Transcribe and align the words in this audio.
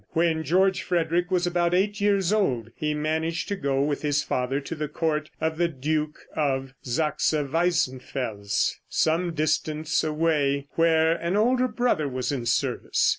When 0.13 0.41
George 0.43 0.81
Frederick 0.81 1.29
was 1.29 1.45
about 1.45 1.75
eight 1.75 2.01
years 2.01 2.33
old, 2.33 2.71
he 2.75 2.95
managed 2.95 3.47
to 3.49 3.55
go 3.55 3.83
with 3.83 4.01
his 4.01 4.23
father 4.23 4.59
to 4.59 4.73
the 4.73 4.87
court 4.87 5.29
of 5.39 5.57
the 5.59 5.67
duke 5.67 6.17
of 6.35 6.73
Saxe 6.81 7.31
Weissenfels, 7.33 8.79
some 8.89 9.35
distance 9.35 10.03
away, 10.03 10.65
where 10.71 11.11
an 11.11 11.37
older 11.37 11.67
brother 11.67 12.07
was 12.09 12.31
in 12.31 12.47
service. 12.47 13.09